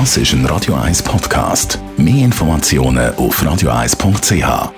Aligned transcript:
Das 0.00 0.16
ist 0.16 0.32
ein 0.32 0.44
Radio 0.46 0.74
1 0.74 1.04
Podcast. 1.04 1.78
Mehr 1.96 2.24
Informationen 2.24 3.14
auf 3.14 3.40
radio1.ch. 3.40 4.72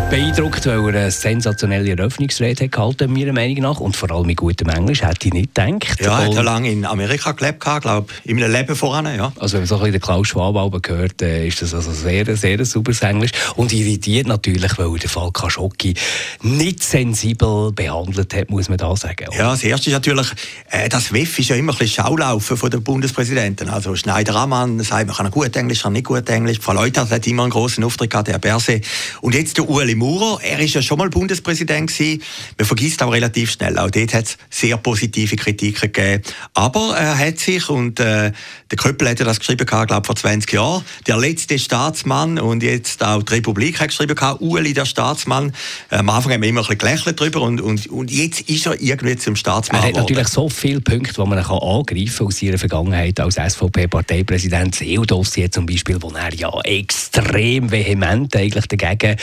beeindruckt, 0.09 0.65
weil 0.65 0.95
er 0.95 1.01
eine 1.01 1.11
sensationelle 1.11 1.89
Eröffnungsrede 1.91 2.69
gehalten 2.69 3.11
meiner 3.11 3.33
Meinung 3.33 3.57
nach. 3.63 3.79
Und 3.81 3.97
vor 3.97 4.09
allem 4.11 4.27
mit 4.27 4.37
gutem 4.37 4.69
Englisch, 4.69 5.01
hätte 5.01 5.27
ich 5.27 5.33
nicht 5.33 5.53
gedacht. 5.53 5.99
Ja, 5.99 6.19
er 6.19 6.25
hat 6.27 6.33
ja 6.33 6.41
lange 6.41 6.71
in 6.71 6.85
Amerika 6.85 7.33
gelebt, 7.33 7.59
glaube 7.59 8.05
ich, 8.23 8.29
in 8.29 8.39
meinem 8.39 8.51
Leben 8.51 8.75
voran, 8.75 9.05
ja. 9.13 9.33
Also 9.37 9.53
wenn 9.53 9.61
man 9.61 9.67
so 9.67 9.75
ein 9.75 9.79
bisschen 9.81 9.91
den 9.93 10.01
Klaus 10.01 10.27
Schwab 10.29 10.81
gehört, 10.81 11.21
äh, 11.21 11.47
ist 11.47 11.61
das 11.61 11.73
also 11.73 11.91
sehr, 11.91 12.37
sehr 12.37 12.63
sauberes 12.65 13.01
Englisch. 13.01 13.31
Und 13.55 13.73
irritiert 13.73 14.27
natürlich, 14.27 14.77
weil 14.77 14.87
er 14.87 14.97
den 14.97 15.09
Fall 15.09 15.31
Khashoggi 15.31 15.93
nicht 16.41 16.83
sensibel 16.83 17.73
behandelt 17.73 18.33
hat, 18.33 18.49
muss 18.49 18.69
man 18.69 18.77
da 18.77 18.95
sagen. 18.95 19.27
Oder? 19.27 19.37
Ja, 19.37 19.51
das 19.51 19.63
Erste 19.63 19.89
ist 19.89 19.93
natürlich, 19.93 20.27
äh, 20.69 20.87
das 20.87 21.11
WEF 21.11 21.37
ist 21.39 21.49
ja 21.49 21.57
immer 21.57 21.73
ein 21.73 21.77
bisschen 21.77 22.05
Schaulaufen 22.05 22.55
von 22.55 22.69
den 22.69 22.81
Bundespräsidenten. 22.81 23.67
Also 23.67 23.95
Schneider-Ammann 23.95 24.79
sagt, 24.79 25.07
man 25.07 25.15
kann 25.17 25.31
gut 25.31 25.55
Englisch, 25.57 25.81
kann 25.81 25.93
nicht 25.93 26.05
gut 26.05 26.29
Englisch. 26.29 26.59
Frau 26.61 26.73
Leutert 26.73 27.09
hat 27.09 27.27
immer 27.27 27.43
einen 27.43 27.51
großen 27.51 27.83
Auftritt 27.83 28.11
gehabt, 28.11 28.29
der 28.29 28.39
Berse. 28.39 28.79
Und 29.19 29.35
jetzt 29.35 29.57
der 29.57 29.69
Ueli 29.69 29.96
Maurer, 29.97 30.39
er 30.41 30.59
ist 30.59 30.73
ja 30.73 30.81
schon 30.81 30.97
mal 30.97 31.09
Bundespräsident 31.09 31.91
gewesen. 31.91 32.21
Man 32.57 32.65
vergisst 32.65 33.01
aber 33.01 33.13
relativ 33.13 33.51
schnell. 33.51 33.77
Auch 33.77 33.91
dort 33.91 34.13
hat 34.13 34.25
es 34.25 34.37
sehr 34.49 34.77
positive 34.77 35.35
Kritiken 35.35 35.91
gegeben. 35.91 36.23
Aber 36.53 36.95
er 36.97 37.17
hat 37.17 37.39
sich, 37.39 37.69
und 37.69 37.99
äh, 37.99 38.31
der 38.71 38.77
Köppel 38.77 39.09
hat 39.09 39.19
ja 39.19 39.25
das 39.25 39.39
geschrieben, 39.39 39.65
glaube 39.65 40.01
vor 40.05 40.15
20 40.15 40.51
Jahren, 40.51 40.83
der 41.05 41.17
letzte 41.17 41.59
Staatsmann 41.59 42.39
und 42.39 42.63
jetzt 42.63 43.03
auch 43.03 43.23
die 43.23 43.35
Republik 43.35 43.79
hat 43.79 43.89
geschrieben, 43.89 44.15
Ueli, 44.39 44.73
der 44.73 44.85
Staatsmann. 44.85 45.53
Am 45.89 46.09
Anfang 46.09 46.33
haben 46.33 46.41
wir 46.41 46.49
immer 46.49 46.61
ein 46.61 46.63
bisschen 46.63 46.77
gelächelt 46.77 47.19
drüber 47.19 47.41
und, 47.41 47.61
und, 47.61 47.87
und 47.87 48.11
jetzt 48.11 48.41
ist 48.41 48.65
er 48.65 48.79
irgendwie 48.81 49.15
zum 49.17 49.35
Staatsmann 49.35 49.81
Er 49.81 49.87
hat 49.89 49.95
natürlich 49.95 50.27
so 50.27 50.49
viele 50.49 50.81
Punkte, 50.81 51.13
die 51.13 51.27
man 51.27 51.43
kann 51.43 51.57
angreifen 51.57 52.17
kann 52.17 52.27
aus 52.27 52.39
seiner 52.39 52.57
Vergangenheit 52.57 53.19
als 53.19 53.35
SVP-Parteipräsident. 53.35 54.81
Das 55.07 55.31
zum 55.51 55.65
Beispiel, 55.65 55.97
wo 56.01 56.11
er 56.11 56.33
ja 56.33 56.51
extrem 56.61 57.71
vehement 57.71 58.35
eigentlich 58.35 58.65
dagegen 58.67 59.17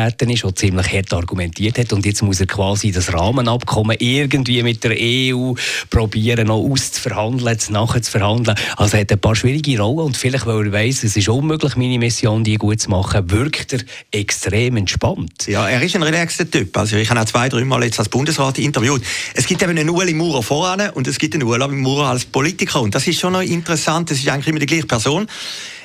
antreten 0.00 0.30
ist 0.30 0.44
und 0.44 0.58
ziemlich 0.58 0.92
hart 0.92 1.12
argumentiert 1.12 1.78
hat. 1.78 1.92
Und 1.92 2.04
jetzt 2.06 2.22
muss 2.22 2.40
er 2.40 2.46
quasi 2.46 2.90
das 2.90 3.12
Rahmenabkommen 3.12 3.96
irgendwie 3.98 4.62
mit 4.62 4.82
der 4.84 4.96
EU 4.98 5.54
probieren, 5.90 6.48
noch 6.48 6.58
auszuverhandeln, 6.58 7.58
nachher 7.70 8.02
zu 8.02 8.10
verhandeln. 8.10 8.56
Also 8.76 8.96
er 8.96 9.02
hat 9.02 9.12
ein 9.12 9.18
paar 9.18 9.36
schwierige 9.36 9.80
Rollen 9.80 10.06
und 10.06 10.16
vielleicht, 10.16 10.46
weil 10.46 10.66
er 10.66 10.72
weiss, 10.72 11.04
es 11.04 11.16
ist 11.16 11.28
unmöglich, 11.28 11.76
meine 11.76 11.98
Mission, 11.98 12.44
die 12.44 12.56
gut 12.56 12.80
zu 12.80 12.90
machen, 12.90 13.30
wirkt 13.30 13.72
er 13.72 13.80
extrem 14.10 14.76
entspannt. 14.76 15.46
Ja, 15.46 15.68
er 15.68 15.82
ist 15.82 15.94
ein 15.94 16.02
relaxter 16.02 16.50
Typ. 16.50 16.76
Also 16.76 16.96
ich 16.96 17.10
habe 17.10 17.20
auch 17.20 17.24
zwei, 17.24 17.48
drei 17.48 17.64
Mal 17.64 17.84
jetzt 17.84 17.98
als 17.98 18.08
Bundesrat 18.08 18.58
interviewt. 18.58 19.02
Es 19.34 19.46
gibt 19.46 19.62
eben 19.62 19.76
einen 19.76 19.90
Ueli 19.90 20.14
Maurer 20.14 20.42
voran 20.42 20.90
und 20.90 21.06
es 21.06 21.18
gibt 21.18 21.34
einen 21.34 21.44
Ueli 21.44 21.68
Maurer 21.68 22.08
als 22.08 22.24
Politiker. 22.24 22.80
Und 22.80 22.94
das 22.94 23.06
ist 23.06 23.20
schon 23.20 23.32
noch 23.32 23.42
interessant. 23.42 24.10
Das 24.10 24.18
ist 24.18 24.28
eigentlich 24.28 24.48
immer 24.48 24.58
die 24.58 24.66
gleiche 24.66 24.86
Person 24.86 25.26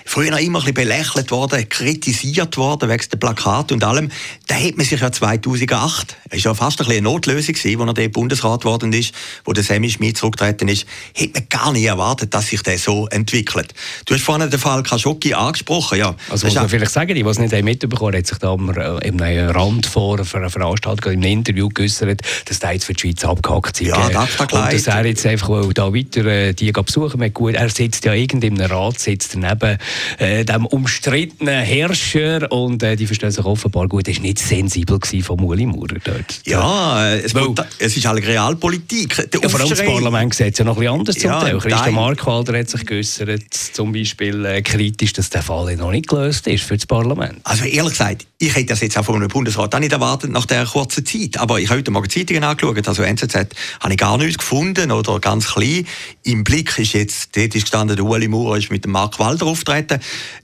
früher 0.06 0.38
immer 0.40 0.60
ein 0.60 0.66
bisschen 0.66 0.74
belächelt 0.76 1.32
worden, 1.32 1.68
kritisiert 1.68 2.58
worden 2.58 2.90
wegen 2.90 3.04
der 3.12 3.18
Plakate 3.18 3.74
und 3.74 3.84
allem. 3.84 4.12
Da 4.48 4.56
hat 4.56 4.78
man 4.78 4.86
sich 4.86 5.02
ja 5.02 5.12
2008, 5.12 6.16
es 6.30 6.46
war 6.46 6.52
ja 6.52 6.54
fast 6.54 6.80
ein 6.80 6.86
bisschen 6.86 7.06
eine 7.06 7.14
Notlösung 7.14 7.56
gewesen, 7.56 7.82
als 7.82 7.90
er 7.90 7.94
der 7.96 8.10
Bundesrat 8.10 8.62
geworden 8.62 8.94
ist, 8.94 9.14
wo 9.44 9.54
der 9.54 9.64
Sammy 9.64 9.90
Schmidt 9.90 10.18
zurückgetreten 10.18 10.68
ist, 10.68 10.86
hätte 11.14 11.34
man 11.34 11.50
gar 11.50 11.74
nicht 11.74 11.86
erwartet, 11.86 12.34
dass 12.34 12.48
sich 12.48 12.62
der 12.62 12.78
so 12.78 13.08
entwickelt. 13.08 13.74
Du 14.06 14.14
hast 14.14 14.24
vorhin 14.24 14.50
den 14.50 14.60
Fall 14.60 14.84
Khashoggi 14.84 15.34
angesprochen, 15.34 15.98
ja. 15.98 16.16
Also 16.30 16.46
muss 16.46 16.56
man 16.56 16.70
vielleicht 16.70 16.92
sagen, 16.92 17.16
die, 17.16 17.22
es 17.22 17.40
nicht 17.40 17.64
mitbekommen 17.64 18.16
hat 18.16 18.28
sich 18.28 18.38
da 18.38 18.52
am 18.52 18.70
äh, 18.70 19.46
Rand 19.46 19.88
vor 19.88 20.20
einer 20.20 20.50
Veranstaltung 20.50 21.14
in 21.14 21.24
einem 21.24 21.32
Interview 21.40 21.70
geäußert, 21.70 22.22
dass 22.46 22.60
der 22.60 22.74
jetzt 22.74 22.86
für 22.86 22.94
die 22.94 23.02
Schweiz 23.02 23.26
abgehackt 23.26 23.78
sind. 23.78 23.88
Ja, 23.88 24.10
das 24.10 24.40
Und 24.40 24.54
dass 24.54 24.88
er 24.88 25.06
jetzt 25.06 25.26
einfach 25.26 25.50
da 25.74 25.94
weiter 25.94 26.26
äh, 26.26 26.54
die 26.54 26.72
besuchen 26.72 27.34
gut, 27.34 27.56
er 27.56 27.70
sitzt 27.70 28.06
ja 28.06 28.14
irgendwie 28.14 28.48
in 28.48 28.62
einem 28.62 28.72
Rat, 28.72 29.00
sitzt 29.00 29.36
daneben 29.36 29.80
äh, 30.18 30.46
dem 30.46 30.66
umstrittenen 30.66 31.64
Herrscher 31.64 32.52
und 32.52 32.84
äh, 32.84 32.96
die 32.96 33.08
verstehen 33.08 33.32
sich 33.32 33.46
offenbar 33.46 33.88
gut. 33.88 34.08
Das 34.08 34.16
war 34.16 34.22
nicht 34.22 34.40
sensibel 34.40 35.00
von 35.22 35.40
Uli 35.40 35.66
Maurer 35.66 35.98
dort. 36.04 36.42
Ja, 36.46 37.14
es, 37.14 37.34
Weil, 37.34 37.54
es 37.80 37.98
ist 37.98 38.06
halt 38.06 38.26
Realpolitik. 38.26 39.30
Der 39.32 39.42
ja, 39.42 39.50
vor 39.50 39.60
allem 39.60 39.70
das 39.70 39.84
Parlament 39.84 40.34
sieht 40.34 40.54
es 40.54 40.60
ja 40.60 40.66
noch 40.66 40.78
ein 40.78 40.80
bisschen 40.80 41.00
anders 41.00 41.22
ja, 41.22 41.40
zum 41.40 41.48
Teil. 41.48 41.58
Christian 41.60 41.94
Markwalder 41.96 42.60
hat 42.60 42.70
sich 42.70 42.86
geäußert, 42.86 43.54
zum 43.54 43.92
Beispiel 43.92 44.46
äh, 44.46 44.62
kritisch, 44.62 45.14
dass 45.14 45.30
der 45.30 45.42
Fall 45.42 45.76
noch 45.76 45.92
nicht 45.92 46.08
gelöst 46.08 46.48
ist 46.48 46.64
für 46.64 46.76
das 46.76 46.86
Parlament. 46.86 47.40
Also 47.44 47.66
ehrlich 47.66 47.92
gesagt, 47.92 48.26
ich 48.38 48.54
hätte 48.56 48.68
das 48.68 48.82
jetzt 48.82 48.98
auch 48.98 49.06
von 49.06 49.16
einem 49.16 49.28
Bundesrat 49.28 49.74
auch 49.74 49.80
nicht 49.80 49.94
erwartet 49.94 50.32
nach 50.32 50.46
dieser 50.46 50.66
kurzen 50.66 51.06
Zeit. 51.06 51.38
Aber 51.38 51.60
ich 51.60 51.70
habe 51.70 51.80
heute 51.80 51.92
Morgen 51.92 52.10
Zeitungen 52.10 52.44
angeschaut, 52.44 52.88
also 52.88 53.04
NZZ 53.04 53.36
habe 53.80 53.94
ich 53.94 53.98
gar 53.98 54.18
nichts 54.18 54.38
gefunden 54.38 54.92
oder 54.92 55.20
ganz 55.20 55.48
klein. 55.48 55.88
Im 56.24 56.44
Blick 56.44 56.78
ist 56.78 56.94
jetzt, 56.94 57.36
dort 57.36 57.56
ist 57.56 57.64
gestanden, 57.64 57.96
der 57.96 58.06
Uli 58.06 58.28
Maurer 58.28 58.58
ist 58.58 58.72
mit 58.72 58.84
dem 58.84 58.92
Mark 58.92 59.20
Walder 59.20 59.46
auftreten. 59.46 59.85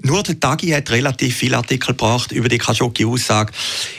Nur 0.02 0.24
der 0.24 0.40
Tagi 0.40 0.70
hat 0.70 0.90
relativ 0.92 1.36
viele 1.36 1.58
Artikel 1.58 1.88
gebracht 1.88 2.32
über 2.32 2.50
die 2.50 2.58
Khashoggi-Aussage. 2.58 3.52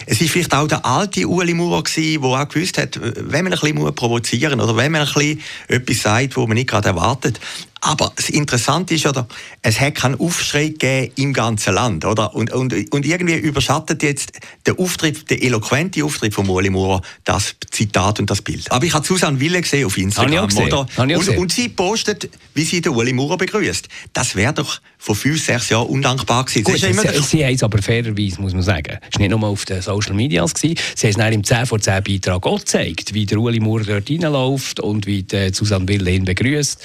Es 0.07 0.21
ist 0.21 0.31
vielleicht 0.31 0.55
auch 0.55 0.69
der 0.69 0.85
alte 0.85 1.27
Uli 1.27 1.55
Maurer 1.55 1.83
der 1.83 2.21
auch 2.23 2.49
gewusst 2.49 2.79
hat, 2.79 2.99
wenn 3.01 3.45
man 3.45 3.53
ein 3.53 3.59
bisschen 3.59 3.95
provozieren 3.95 4.59
muss 4.59 4.69
oder 4.69 4.77
wenn 4.77 4.93
man 4.93 5.03
ein 5.03 5.13
bisschen 5.13 5.43
etwas 5.69 6.03
sagt, 6.03 6.37
wo 6.37 6.47
man 6.47 6.57
nicht 6.57 6.69
gerade 6.69 6.89
erwartet, 6.89 7.41
aber 7.85 8.13
das 8.15 8.31
Interessante 8.31 8.95
ist, 8.95 9.07
oder, 9.07 9.27
es 9.61 9.81
hat 9.81 9.97
keinen 9.97 10.19
Aufschrei 10.21 10.69
gegeben 10.69 11.13
im 11.17 11.33
ganzen 11.33 11.75
Land. 11.75 12.05
Oder? 12.05 12.33
Und, 12.33 12.53
und, 12.53 12.73
und 12.93 13.05
irgendwie 13.05 13.35
überschattet 13.35 14.05
jetzt 14.05 14.39
der 14.67 14.79
Auftritt, 14.79 15.29
der 15.29 15.43
eloquente 15.43 16.05
Auftritt 16.05 16.33
von 16.33 16.49
Ueli 16.49 16.71
Maurer 16.71 17.03
das 17.25 17.57
Zitat 17.73 18.21
und 18.21 18.31
das 18.31 18.41
Bild. 18.41 18.71
Aber 18.71 18.85
ich 18.85 18.95
habe 18.95 19.05
Susanne 19.05 19.41
Wille 19.41 19.61
gesehen 19.61 19.85
auf 19.85 19.99
Instagram. 19.99 20.47
Gesehen. 20.47 20.73
Oder? 20.73 20.87
Und, 20.97 21.29
und, 21.29 21.53
sie 21.53 21.71
postet, 21.71 22.31
wie 22.55 22.63
sie 22.63 22.81
den 22.81 22.93
Ueli 22.93 23.13
Maurer 23.13 23.37
begrüßt. 23.37 23.89
Das 24.13 24.37
wäre 24.37 24.53
doch 24.53 24.81
vor 24.99 25.17
fünf, 25.17 25.45
sechs 25.45 25.69
Jahren 25.69 25.89
undankbar 25.89 26.45
gewesen. 26.45 26.63
Gut, 26.63 26.79
sie, 26.79 26.93
sie, 26.93 27.23
sie 27.23 27.45
haben 27.45 27.55
es 27.55 27.65
aber 27.65 27.83
fairerweise, 27.83 28.41
muss 28.41 28.53
man 28.53 28.63
sagen. 28.63 28.99
Es 29.11 29.19
war 29.19 29.27
nicht 29.27 29.31
nur 29.37 29.43
auf 29.43 29.65
den 29.65 29.83
Social 29.83 30.15
Media. 30.15 30.45
Gewesen. 30.45 30.79
Sie 30.95 31.09
haben 31.09 31.21
es 31.21 31.35
im 31.35 31.43
10 31.43 31.67
vor 31.67 31.81
10 31.81 32.05
Beitrag 32.05 32.47
auch 32.47 32.61
gezeigt, 32.61 33.13
wie 33.13 33.27
der 33.27 33.39
Ueli 33.39 33.59
Maurer 33.59 33.83
dort 33.83 34.09
reinläuft 34.09 34.79
und 34.79 35.07
wie 35.07 35.25
die 35.25 35.53
Susanne 35.53 35.89
Wille 35.89 36.13
ihn 36.13 36.25
begrüßt. 36.25 36.81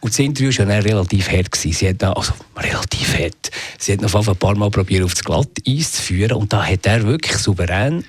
Und 0.00 0.12
das 0.14 0.37
Interview 0.38 0.66
war 0.66 0.74
ja 0.74 0.80
relativ 0.80 1.30
hart. 1.30 1.52
Gewesen. 1.52 1.72
Sie 1.72 1.88
hat 1.88 2.02
da, 2.02 2.12
also 2.12 2.32
relativ 2.56 3.18
hart. 3.18 3.50
Sie 3.78 3.92
hat 3.92 4.00
noch 4.00 4.14
ein 4.14 4.36
paar 4.36 4.56
Mal 4.56 4.70
probiert, 4.70 5.04
auf 5.04 5.14
das 5.14 5.24
Glatteis 5.24 5.92
zu 5.92 6.02
führen 6.02 6.32
und 6.32 6.52
da 6.52 6.64
hat 6.64 6.86
er 6.86 7.04
wirklich 7.04 7.36
souverän 7.36 8.04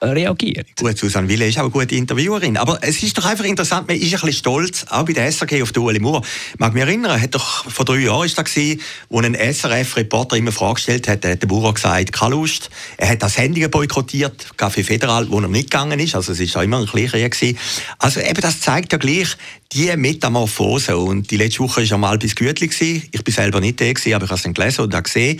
reagiert. 0.00 0.68
Gut, 0.78 0.96
Susanne 0.96 1.28
Wille 1.28 1.48
ist 1.48 1.58
auch 1.58 1.62
eine 1.62 1.70
gute 1.70 1.96
Interviewerin. 1.96 2.56
Aber 2.56 2.78
es 2.82 3.02
ist 3.02 3.18
doch 3.18 3.24
einfach 3.24 3.44
interessant, 3.44 3.88
man 3.88 3.96
ist 3.96 4.04
ein 4.04 4.10
bisschen 4.10 4.32
stolz, 4.32 4.86
auch 4.90 5.04
bei 5.04 5.12
der 5.12 5.30
SRG 5.30 5.62
auf 5.62 5.72
den 5.72 5.82
Ueli. 5.82 5.98
Ich 5.98 6.58
mag 6.58 6.72
mich 6.72 6.82
erinnern, 6.82 7.20
hat 7.20 7.34
doch, 7.34 7.68
vor 7.68 7.84
drei 7.84 7.98
Jahren 7.98 8.26
ist 8.26 8.38
da 8.38 8.42
gewesen, 8.42 8.80
wo 9.08 9.18
ein 9.20 9.34
SRF-Reporter 9.34 10.36
immer 10.36 10.52
Frage 10.52 10.74
gestellt 10.74 11.08
hat, 11.08 11.24
hat 11.24 11.42
der 11.42 11.48
Maurer 11.48 11.74
gesagt, 11.74 12.12
keine 12.12 12.36
Lust. 12.36 12.70
Er 12.96 13.08
hat 13.08 13.22
das 13.22 13.36
Handy 13.38 13.66
boykottiert, 13.66 14.46
Café 14.56 14.84
Federal, 14.84 15.28
wo 15.30 15.40
er 15.40 15.48
nicht 15.48 15.70
gegangen 15.70 15.98
ist. 15.98 16.14
Also 16.14 16.32
es 16.32 16.40
ist 16.40 16.56
auch 16.56 16.62
immer 16.62 16.78
ein 16.78 16.86
kleiner 16.86 17.28
gewesen. 17.28 17.58
Also 17.98 18.20
eben, 18.20 18.40
das 18.40 18.60
zeigt 18.60 18.92
ja 18.92 18.98
gleich, 18.98 19.36
die 19.72 19.94
Metamorphose, 19.96 20.96
und 20.96 21.30
die 21.30 21.36
letzte 21.36 21.60
Woche 21.60 21.82
war 21.82 21.84
ja 21.84 21.98
mal 21.98 22.16
bis 22.16 22.34
Gütli, 22.34 22.70
ich 23.12 23.24
bin 23.24 23.34
selber 23.34 23.60
nicht 23.60 23.80
da, 23.80 23.84
aber 23.84 23.98
ich 23.98 24.12
habe 24.14 24.34
es 24.34 24.42
dann 24.42 24.54
gelesen 24.54 24.80
und 24.82 25.04
gesehen, 25.04 25.38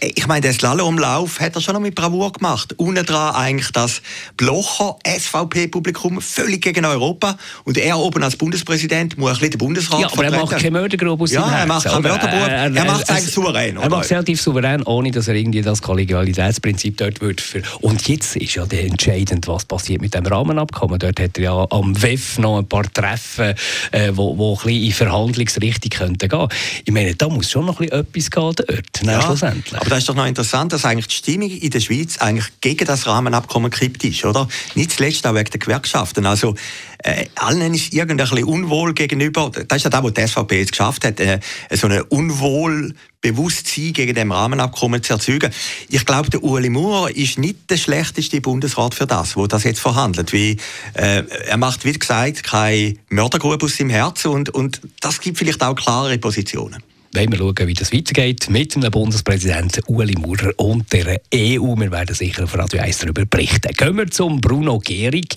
ich 0.00 0.26
meine, 0.26 0.40
der 0.40 0.54
Slalomlauf 0.54 1.38
hat 1.40 1.54
er 1.54 1.60
schon 1.60 1.74
noch 1.74 1.80
mit 1.80 1.94
Bravour 1.94 2.32
gemacht. 2.32 2.74
Unten 2.78 3.04
dran 3.04 3.34
eigentlich 3.34 3.70
das 3.72 4.00
Blocher 4.36 4.96
SVP-Publikum 5.06 6.20
völlig 6.20 6.62
gegen 6.62 6.84
Europa 6.84 7.36
und 7.64 7.76
er 7.76 7.98
oben 7.98 8.22
als 8.22 8.36
Bundespräsident 8.36 9.18
muss 9.18 9.30
ein 9.30 9.34
bisschen 9.34 9.50
den 9.50 9.58
Bundesrat 9.58 10.00
Ja, 10.00 10.12
aber 10.12 10.24
er 10.24 10.30
macht 10.30 10.50
keine 10.50 10.70
Mördergrube 10.70 11.24
aus 11.24 11.32
Ja, 11.32 11.50
er 11.50 11.66
macht 11.66 11.86
keinen 11.86 12.02
Mördergrube, 12.02 12.50
er, 12.50 12.74
er, 12.74 12.84
macht 12.84 13.02
es 13.02 13.10
eigentlich 13.10 13.34
souverän. 13.34 13.76
Er 13.76 13.90
macht 13.90 14.04
es 14.04 14.10
relativ 14.10 14.40
souverän, 14.40 14.82
ohne 14.84 15.10
dass 15.10 15.28
er 15.28 15.34
irgendwie 15.34 15.60
das 15.60 15.82
Kollegialitätsprinzip 15.82 16.96
dort 16.96 17.20
wird. 17.20 17.40
Für 17.40 17.62
und 17.80 18.06
jetzt 18.08 18.36
ist 18.36 18.54
ja 18.54 18.64
entscheidend, 18.64 19.46
was 19.46 19.64
passiert 19.66 20.00
mit 20.00 20.14
dem 20.14 20.24
Rahmenabkommen. 20.24 20.98
Dort 20.98 21.20
hat 21.20 21.36
er 21.36 21.44
ja 21.44 21.66
am 21.70 22.00
WEF 22.00 22.38
noch 22.38 22.58
ein 22.58 22.66
paar 22.66 22.90
Treffen 22.92 23.57
äh, 23.92 24.12
wo, 24.14 24.36
wo 24.38 24.54
ein 24.54 24.62
bisschen 24.64 24.82
in 24.84 24.92
Verhandlungsrichtung 24.92 25.90
könnten 25.90 26.28
gehen. 26.28 26.48
Ich 26.84 26.92
meine, 26.92 27.14
da 27.14 27.28
muss 27.28 27.50
schon 27.50 27.66
noch 27.66 27.80
ein 27.80 27.88
etwas 27.88 28.30
gehen 28.30 28.54
dort, 28.54 29.02
ja, 29.02 29.22
schlussendlich. 29.22 29.80
Aber 29.80 29.90
das 29.90 30.00
ist 30.00 30.08
doch 30.08 30.14
noch 30.14 30.26
interessant, 30.26 30.72
dass 30.72 30.84
eigentlich 30.84 31.08
die 31.08 31.14
Stimmung 31.14 31.50
in 31.50 31.70
der 31.70 31.80
Schweiz 31.80 32.18
eigentlich 32.18 32.46
gegen 32.60 32.86
das 32.86 33.06
Rahmenabkommen 33.06 33.70
kippt 33.70 34.04
ist, 34.04 34.24
oder? 34.24 34.48
Nicht 34.74 34.92
zuletzt 34.92 35.26
auch 35.26 35.34
wegen 35.34 35.50
der 35.50 35.60
Gewerkschaften. 35.60 36.26
Also, 36.26 36.54
äh, 37.04 37.26
allen 37.36 37.74
ist 37.74 37.92
irgendwie 37.92 38.22
ein 38.22 38.44
unwohl 38.44 38.94
gegenüber, 38.94 39.50
das 39.50 39.78
ist 39.78 39.84
ja 39.84 39.90
das, 39.90 40.02
was 40.02 40.14
die 40.14 40.26
SVP 40.26 40.58
jetzt 40.58 40.72
geschafft 40.72 41.04
hat, 41.04 41.20
äh, 41.20 41.40
so 41.70 41.86
eine 41.86 42.04
unwohl 42.04 42.94
Bewusstsein 43.20 43.92
gegen 43.92 44.14
dem 44.14 44.30
Rahmenabkommen 44.30 45.02
zu 45.02 45.14
erzeugen. 45.14 45.52
Ich 45.88 46.06
glaube, 46.06 46.30
der 46.30 46.42
Ueli 46.42 46.70
Maurer 46.70 47.10
ist 47.14 47.38
nicht 47.38 47.68
der 47.68 47.76
schlechteste 47.76 48.40
Bundesrat 48.40 48.94
für 48.94 49.06
das, 49.06 49.36
wo 49.36 49.46
das 49.46 49.64
jetzt 49.64 49.80
verhandelt. 49.80 50.32
Wie, 50.32 50.56
äh, 50.94 51.24
er 51.24 51.56
macht, 51.56 51.84
wie 51.84 51.92
gesagt, 51.92 52.44
keine 52.44 52.94
Mördergrube 53.08 53.64
aus 53.64 53.76
seinem 53.76 53.90
Herzen 53.90 54.30
und, 54.30 54.50
und 54.50 54.80
das 55.00 55.20
gibt 55.20 55.38
vielleicht 55.38 55.62
auch 55.62 55.74
klarere 55.74 56.18
Positionen 56.18 56.82
wollen 57.14 57.32
wir 57.32 57.38
schauen, 57.38 57.66
wie 57.66 57.74
das 57.74 57.92
weitergeht 57.92 58.50
mit 58.50 58.74
dem 58.74 58.90
Bundespräsidenten 58.90 59.82
Ueli 59.88 60.14
Maurer 60.14 60.52
und 60.58 60.92
der 60.92 61.20
EU. 61.34 61.74
Wir 61.76 61.90
werden 61.90 62.14
sicher 62.14 62.44
auf 62.44 62.56
Radio 62.56 62.80
1 62.80 62.98
darüber 62.98 63.24
berichten. 63.24 63.72
Gehen 63.72 63.96
wir 63.96 64.10
zum 64.10 64.40
Bruno 64.40 64.78
Gehrig, 64.78 65.36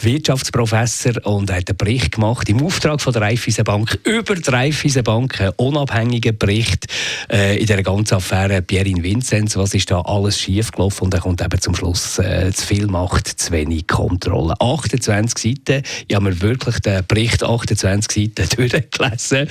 Wirtschaftsprofessor, 0.00 1.24
und 1.26 1.50
hat 1.50 1.68
einen 1.68 1.76
Bericht 1.76 2.12
gemacht 2.12 2.48
im 2.48 2.62
Auftrag 2.62 3.00
von 3.00 3.12
der 3.12 3.22
Raiffeisenbank 3.22 3.98
über 4.04 4.34
die 4.34 4.50
Raiffeisenbank, 4.50 5.40
einen 5.40 5.52
unabhängigen 5.56 6.38
Bericht 6.38 6.86
äh, 7.30 7.58
in 7.58 7.66
dieser 7.66 7.82
ganzen 7.82 8.14
Affäre 8.14 8.62
Pierin 8.62 9.02
Vinzenz. 9.02 9.56
Was 9.56 9.74
ist 9.74 9.90
da 9.90 10.00
alles 10.00 10.40
schiefgelaufen? 10.40 11.04
Und 11.04 11.14
er 11.14 11.20
kommt 11.20 11.42
eben 11.42 11.60
zum 11.60 11.74
Schluss, 11.74 12.18
äh, 12.18 12.50
zu 12.52 12.66
viel 12.66 12.86
Macht, 12.86 13.28
zu 13.28 13.52
wenig 13.52 13.86
Kontrolle. 13.86 14.54
28 14.58 15.56
Seiten, 15.66 15.82
ich 16.08 16.16
habe 16.16 16.30
mir 16.30 16.40
wirklich 16.40 16.80
den 16.80 17.04
Bericht 17.06 17.42
28 17.42 18.32
Seiten 18.36 18.48
durchgelesen. 18.56 19.48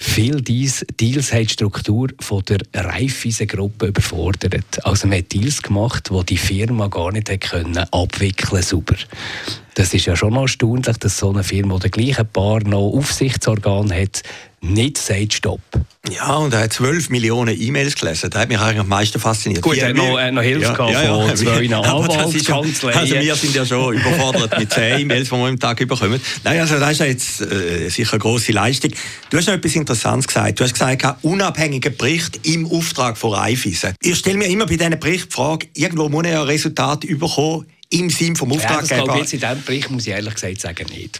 Viel 0.00 0.40
dies, 0.40 0.84
Deals 0.98 1.19
Deals 1.20 1.32
haben 1.34 1.46
die 1.46 1.52
Struktur 1.52 2.08
von 2.20 2.42
der 2.46 2.60
Raiffeisen-Gruppe 2.72 3.88
überfordert. 3.88 4.84
Also 4.86 5.06
man 5.06 5.18
hat 5.18 5.32
Deals 5.32 5.60
gemacht, 5.60 6.08
die 6.10 6.24
die 6.24 6.36
Firma 6.38 6.86
gar 6.86 7.12
nicht 7.12 7.28
können 7.40 7.76
abwickeln 7.76 8.62
sauber. 8.62 8.96
Das 9.74 9.94
ist 9.94 10.06
ja 10.06 10.16
schon 10.16 10.34
noch 10.34 10.42
erstaunlich, 10.42 10.96
dass 10.98 11.18
so 11.18 11.30
eine 11.30 11.44
Firma, 11.44 11.78
die 11.78 11.90
gleiche 11.90 12.24
Paar 12.24 12.60
noch 12.64 12.92
Aufsichtsorgan 12.92 13.92
hat, 13.92 14.22
nicht 14.62 14.98
sagt 14.98 15.32
Stopp. 15.32 15.60
Ja, 16.10 16.36
und 16.36 16.52
er 16.52 16.64
hat 16.64 16.72
12 16.72 17.10
Millionen 17.10 17.58
E-Mails 17.58 17.94
gelesen. 17.94 18.30
Das 18.30 18.42
hat 18.42 18.48
mich 18.48 18.58
eigentlich 18.58 18.80
am 18.80 18.88
meisten 18.88 19.18
fasziniert. 19.18 19.62
Gut, 19.62 19.76
er 19.78 19.90
hat 19.90 19.96
noch, 19.96 20.18
äh, 20.18 20.30
noch 20.30 20.42
Hilfe 20.42 20.62
ja, 20.62 20.90
ja, 20.90 21.02
ja, 21.04 21.26
von 21.26 21.36
zwei 21.36 21.74
Anwaltskanzleien. 21.74 22.98
Also 22.98 23.14
wir 23.14 23.34
sind 23.36 23.54
ja 23.54 23.64
schon 23.64 23.94
überfordert 23.94 24.58
mit 24.58 24.72
10 24.72 25.00
E-Mails, 25.00 25.28
die 25.28 25.34
wir 25.34 25.48
im 25.48 25.58
Tag 25.58 25.78
bekommen. 25.78 26.20
Nein, 26.44 26.60
also 26.60 26.78
das 26.78 26.92
ist 26.92 26.98
ja 27.00 27.06
jetzt 27.06 27.40
äh, 27.40 27.88
sicher 27.88 28.14
eine 28.14 28.20
grosse 28.20 28.52
Leistung. 28.52 28.92
Du 29.30 29.38
hast 29.38 29.46
noch 29.46 29.54
etwas 29.54 29.76
Interessantes 29.76 30.26
gesagt. 30.26 30.60
Du 30.60 30.64
hast 30.64 30.72
gesagt, 30.72 31.04
ein 31.04 31.14
unabhängiger 31.22 31.90
Bericht 31.90 32.46
im 32.46 32.66
Auftrag 32.66 33.16
von 33.16 33.32
Raiffeisen. 33.34 33.94
Ich 34.02 34.16
stelle 34.16 34.36
mir 34.36 34.46
immer 34.46 34.66
bei 34.66 34.76
diesen 34.76 34.98
Bericht 34.98 35.26
die 35.26 35.34
Frage, 35.34 35.68
irgendwo 35.74 36.08
muss 36.08 36.24
er 36.24 36.32
ja 36.32 36.40
ein 36.42 36.48
Resultat 36.48 37.00
bekommen 37.00 37.66
im 37.90 38.10
Sinn 38.10 38.36
vom 38.36 38.52
Auftraggeber. 38.52 38.96
Ja, 38.96 39.06
das 39.06 39.16
jetzt 39.18 39.32
in 39.34 39.40
diesem 39.40 39.62
Bericht, 39.64 39.90
muss 39.90 40.06
ich 40.06 40.12
ehrlich 40.12 40.34
gesagt 40.34 40.60
sagen, 40.60 40.86
nicht. 40.90 41.18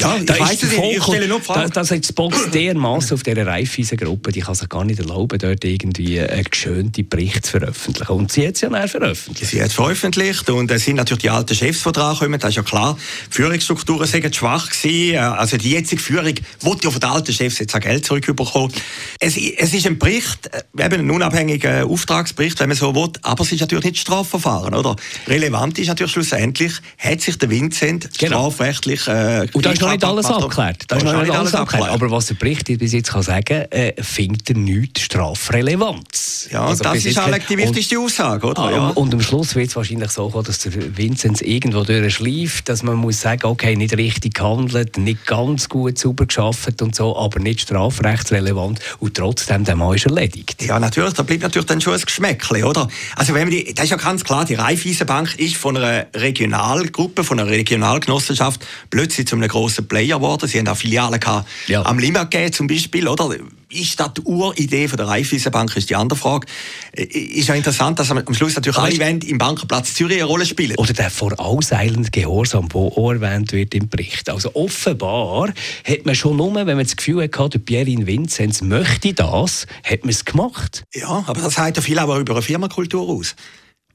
Ja, 0.00 0.16
ich 0.16 0.26
da 0.26 0.38
weiss 0.38 0.62
es 0.62 0.70
nicht, 0.70 0.96
ich 0.98 1.02
stelle 1.02 1.26
nur 1.26 1.40
Fragen. 1.40 1.70
Da, 1.72 1.82
da 1.82 1.88
hat 1.88 2.14
Box 2.14 2.50
dermaßen 2.52 3.14
auf 3.14 3.24
dieser 3.24 3.44
Raiffeisen-Gruppe, 3.44 4.30
die 4.30 4.40
kann 4.40 4.54
sich 4.54 4.68
gar 4.68 4.84
nicht 4.84 5.00
erlauben, 5.00 5.38
dort 5.38 5.64
irgendwie 5.64 6.20
einen 6.20 6.44
geschönten 6.44 7.08
Bericht 7.08 7.46
zu 7.46 7.58
veröffentlichen. 7.58 8.12
Und 8.12 8.30
sie 8.30 8.46
hat 8.46 8.54
es 8.54 8.60
ja 8.60 8.68
dann 8.68 8.88
veröffentlicht. 8.88 9.50
Sie 9.50 9.60
hat 9.60 9.68
es 9.68 9.74
veröffentlicht 9.74 10.48
und 10.50 10.70
es 10.70 10.84
sind 10.84 10.96
natürlich 10.96 11.22
die 11.22 11.30
alten 11.30 11.54
Chefs, 11.54 11.82
die 11.82 11.90
dran 11.90 12.16
kommen, 12.16 12.38
das 12.38 12.50
ist 12.50 12.56
ja 12.56 12.62
klar. 12.62 12.96
Die 13.28 13.34
Führungsstrukturen 13.34 14.06
sind 14.06 14.36
schwach 14.36 14.70
gewesen. 14.70 15.18
Also 15.18 15.56
die 15.56 15.70
jetzige 15.70 16.00
Führung 16.00 16.34
wollte 16.60 16.84
ja 16.84 16.90
von 16.90 17.00
den 17.00 17.10
alten 17.10 17.32
Chefs 17.32 17.58
jetzt 17.58 17.74
auch 17.74 17.80
Geld 17.80 18.04
zurückbekommen. 18.04 18.72
Es, 19.18 19.36
es 19.36 19.74
ist 19.74 19.86
ein 19.86 19.98
Bericht, 19.98 20.48
äh, 20.52 20.84
eben 20.84 21.00
ein 21.00 21.10
unabhängiger 21.10 21.86
Auftragsbericht, 21.86 22.60
wenn 22.60 22.68
man 22.68 22.76
so 22.76 22.94
will, 22.94 23.08
aber 23.22 23.42
es 23.42 23.50
ist 23.50 23.60
natürlich 23.60 23.86
nicht 23.86 23.98
Strafverfahren, 23.98 24.74
oder? 24.74 24.94
Relevant 25.26 25.76
ist 25.80 25.88
natürlich 25.88 26.12
schlussendlich, 26.12 26.72
hat 26.98 27.20
sich 27.20 27.36
der 27.36 27.50
Vincent 27.50 28.10
genau. 28.16 28.50
strafrechtlich 28.50 29.08
äh, 29.08 29.48
noch 29.88 29.94
nicht 29.94 30.04
alles 30.04 30.26
abgeklärt. 30.26 30.84
Das 30.88 30.98
ist 30.98 31.04
noch 31.04 31.22
nicht 31.22 31.32
alles 31.32 31.54
abgeklärt. 31.54 31.90
Aber 31.90 32.10
was 32.10 32.26
der 32.26 32.34
Bericht 32.34 32.66
bis 32.78 32.92
jetzt 32.92 33.10
kann 33.10 33.22
sagen, 33.22 33.64
äh, 33.70 33.92
findet 34.02 34.50
er 34.50 34.56
nichts 34.56 35.02
Strafrelevanz. 35.02 36.48
Ja, 36.50 36.66
also 36.66 36.82
das 36.82 37.04
ist 37.04 37.18
eine 37.18 37.36
aktivistische 37.36 37.98
Aussage, 37.98 38.46
oder? 38.46 38.62
Ah, 38.62 38.70
ja. 38.70 38.88
Und 38.90 39.12
am 39.14 39.20
Schluss 39.20 39.54
wird 39.54 39.68
es 39.68 39.76
wahrscheinlich 39.76 40.10
so 40.10 40.28
kommen, 40.28 40.44
dass 40.44 40.58
der 40.58 40.96
Vinzenz 40.96 41.40
irgendwo 41.40 41.84
durchschleift, 41.84 42.68
dass 42.68 42.82
man 42.82 42.96
muss 42.96 43.20
sagen, 43.20 43.46
okay, 43.46 43.76
nicht 43.76 43.96
richtig 43.96 44.34
gehandelt, 44.34 44.98
nicht 44.98 45.26
ganz 45.26 45.68
gut 45.68 45.98
sauber 45.98 46.26
geschafft 46.26 46.82
und 46.82 46.94
so, 46.94 47.16
aber 47.16 47.40
nicht 47.40 47.60
strafrechtsrelevant 47.62 48.80
und 49.00 49.16
trotzdem 49.16 49.64
der 49.64 49.76
Mann 49.76 49.94
ist 49.94 50.06
erledigt. 50.06 50.64
Ja, 50.64 50.78
natürlich, 50.78 51.14
da 51.14 51.22
bleibt 51.22 51.42
natürlich 51.42 51.66
dann 51.66 51.80
schon 51.80 51.94
ein 51.94 52.00
Geschmäckchen, 52.00 52.64
oder? 52.64 52.88
Also 53.16 53.34
wenn 53.34 53.42
man 53.42 53.50
die, 53.50 53.74
das 53.74 53.84
ist 53.84 53.90
ja 53.90 53.96
ganz 53.96 54.24
klar, 54.24 54.44
die 54.44 54.54
Raiffeisenbank 54.54 55.38
ist 55.38 55.56
von 55.56 55.76
einer 55.76 56.06
Regionalgruppe, 56.14 57.24
von 57.24 57.40
einer 57.40 57.50
Regionalgenossenschaft 57.50 58.64
plötzlich 58.90 59.26
zu 59.26 59.36
einem 59.36 59.48
grossen 59.48 59.77
grossen 59.78 59.88
Player 59.88 60.18
geworden. 60.18 60.48
Sie 60.48 60.58
haben 60.58 60.68
auch 60.68 60.76
Filialen 60.76 61.20
ja. 61.66 61.84
am 61.84 61.98
Limmat 61.98 62.34
zum 62.52 62.66
Beispiel, 62.66 63.08
oder? 63.08 63.34
Ist 63.70 64.00
das 64.00 64.14
die 64.14 64.22
Uridee 64.22 64.88
von 64.88 64.96
der 64.96 65.08
Raiffeisenbank, 65.08 65.76
ist 65.76 65.90
die 65.90 65.96
andere 65.96 66.18
Frage. 66.18 66.46
Äh, 66.92 67.04
ist 67.04 67.48
ja 67.48 67.54
interessant, 67.54 67.98
dass 67.98 68.10
am 68.10 68.34
Schluss 68.34 68.54
natürlich 68.54 68.78
alle 68.78 68.98
Wände 68.98 69.26
im 69.26 69.36
Bankenplatz 69.36 69.94
Zürich 69.94 70.16
eine 70.16 70.24
Rolle 70.24 70.46
spielen. 70.46 70.76
Oder 70.76 70.94
der 70.94 71.10
vorauseilende 71.10 72.10
Gehorsam, 72.10 72.68
der 72.70 72.80
auch 72.80 73.12
erwähnt 73.12 73.52
wird 73.52 73.74
im 73.74 73.88
Bericht. 73.88 74.30
Also 74.30 74.54
offenbar 74.54 75.52
hat 75.84 76.06
man 76.06 76.14
schon 76.14 76.38
nur, 76.38 76.54
wenn 76.54 76.66
man 76.66 76.84
das 76.84 76.96
Gefühl 76.96 77.28
hatte, 77.36 77.58
Pierin 77.58 78.06
Vinzenz 78.06 78.62
möchte 78.62 79.12
das, 79.12 79.66
hat 79.84 80.00
man 80.00 80.10
es 80.10 80.24
gemacht. 80.24 80.84
Ja, 80.94 81.24
aber 81.26 81.40
das 81.40 81.54
sagt 81.54 81.76
ja 81.76 81.82
viel 81.82 81.98
auch 81.98 82.18
über 82.18 82.32
eine 82.32 82.42
Firmenkultur 82.42 83.06
aus. 83.06 83.34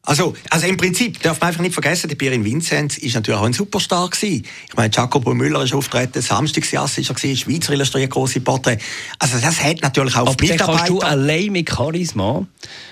Also, 0.06 0.34
also 0.50 0.68
im 0.68 0.76
Prinzip 0.76 1.22
darf 1.22 1.40
man 1.40 1.48
einfach 1.48 1.62
nicht 1.62 1.74
vergessen, 1.74 2.10
der 2.10 2.18
Pierin 2.18 2.44
Vinzenz 2.44 2.98
ist 2.98 3.16
natürlich 3.16 3.40
auch 3.40 3.46
ein 3.46 3.54
Superstar 3.54 4.10
gewesen. 4.10 4.46
Ich 4.68 4.76
meine, 4.76 4.92
Jacopo 4.94 5.34
Müller 5.34 5.64
ist 5.64 5.74
auftreten, 5.74 6.22
Samstagsjass 6.22 6.98
ist 6.98 7.10
er 7.10 7.16
gewesen, 7.16 7.38
Schweizer 7.38 7.72
illustriert 7.72 8.12
große 8.12 8.42
Porträt. 8.42 8.80
Also 9.18 9.40
das 9.40 9.64
hat 9.64 9.82
natürlich 9.82 10.14
auch 10.18 10.28
Aber 10.28 10.36
Mitarbeiter... 10.42 10.78
kannst 10.78 10.90
du 10.90 11.00
allein 11.00 11.54
mit 11.54 11.70
Charisma, 11.70 12.46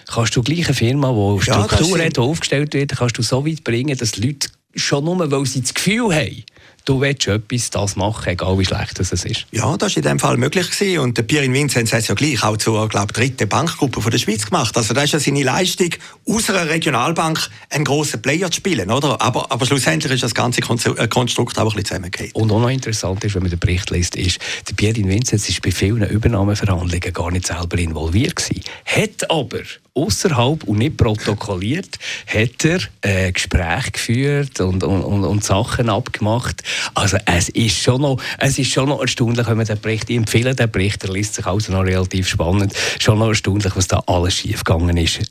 kannst 0.08 0.38
du 0.38 0.42
gleich 0.42 0.66
eine 0.68 0.74
Firma, 0.74 1.12
die 1.12 1.42
Struktur 1.44 1.98
ja, 1.98 2.06
hat, 2.06 2.16
die 2.16 2.22
aufgestellt 2.22 2.74
wird, 2.74 2.96
kannst 2.96 3.18
du 3.18 3.24
so 3.24 3.46
weit 3.46 3.66
bringen, 3.66 3.98
dass 3.98 4.16
Leute 4.16 4.48
schon 4.74 5.04
nur, 5.04 5.30
weil 5.30 5.46
sie 5.46 5.62
das 5.62 5.74
Gefühl 5.74 6.16
haben, 6.16 6.44
du 6.86 7.02
willst 7.02 7.28
etwas 7.28 7.70
das 7.70 7.96
machen, 7.96 8.30
egal 8.30 8.58
wie 8.60 8.66
schlecht 8.66 9.00
es 9.00 9.12
ist. 9.12 9.46
Ja, 9.52 9.78
das 9.78 9.94
war 9.94 9.98
in 9.98 10.04
dem 10.04 10.20
Fall 10.20 10.38
möglich 10.38 10.70
gewesen. 10.70 11.00
Und 11.00 11.18
der 11.18 11.24
Pierin 11.24 11.54
Vinzenz 11.54 11.94
hat 11.94 12.02
es 12.02 12.08
ja 12.08 12.16
gleich 12.16 12.44
auch 12.44 12.58
zur, 12.58 12.88
glaube 12.90 13.14
dritten 13.14 13.48
Bankgruppe 13.48 14.02
von 14.02 14.12
der 14.12 14.18
Schweiz 14.18 14.46
gemacht. 14.46 14.76
Also 14.78 14.94
das 14.94 15.06
ist 15.06 15.12
ja 15.14 15.20
seine 15.20 15.44
Leistung, 15.44 15.90
aus 16.28 16.50
einer 16.50 16.70
Regionalbank 16.70 17.50
einen 17.70 17.84
grossen 17.84 18.22
Player 18.22 18.50
zu 18.50 18.58
spielen, 18.58 18.90
oder? 18.92 19.22
Aber, 19.22 19.52
aber 19.52 19.66
schlussendlich 19.66 20.14
ist 20.14 20.24
das 20.24 20.34
ganze 20.34 20.62
äh, 20.62 21.08
Konstrukt 21.08 21.58
auch 21.58 21.64
ein 21.64 21.66
bisschen 21.70 21.86
zusammengefallen. 21.86 22.32
Und 22.34 22.52
auch 22.52 22.60
noch 22.60 22.70
interessant 22.70 23.24
ist, 23.24 23.36
wenn 23.36 23.44
man 23.44 23.52
den 23.52 23.60
Bericht 23.60 23.90
liest, 23.92 24.16
ist, 24.16 24.40
der 24.68 24.74
Pierin 24.74 25.08
Vinzenz 25.08 25.50
ist 25.50 25.62
bei 25.62 25.72
vielen 25.72 26.08
Übernahmeverhandlungen 26.08 27.14
gar 27.14 27.32
nicht 27.32 27.48
selber 27.48 27.78
involviert 27.78 28.36
gewesen. 28.36 28.64
Hat 28.86 29.30
aber 29.30 29.62
außerhalb 29.94 30.64
und 30.64 30.78
nicht 30.78 30.98
protokolliert, 30.98 32.00
hat 32.28 32.66
er 32.66 32.80
äh, 33.02 33.32
Gespräche 33.32 33.92
geführt 33.92 34.60
und, 34.62 34.84
und, 34.84 35.04
und, 35.04 35.24
und, 35.26 35.44
Sachen 35.44 35.90
abgemacht. 35.90 36.64
Also 36.94 37.18
es 37.26 37.50
ist 37.50 37.78
schon 37.78 38.02
noch, 38.02 38.18
es 38.38 38.58
ist 38.58 38.72
schon 38.72 38.90
noch 38.90 39.02
erstaunlich, 39.02 39.48
wenn 39.48 39.58
man 39.58 39.66
den 39.66 39.80
Bericht, 39.80 40.10
ich 40.10 40.18
empfehle 40.18 40.56
den 40.56 40.72
Bericht, 40.72 41.04
der 41.04 41.12
liest 41.12 41.36
sich 41.36 41.46
also 41.46 41.72
noch 41.72 41.84
relativ 41.84 42.28
spannend, 42.28 42.74
schon 43.00 43.20
noch 43.20 43.30
erstaunlich, 43.30 43.76
was 43.76 43.88
da 43.88 44.04
alles 44.08 44.36
schiefgegangen 44.36 44.98
ist 44.98 45.22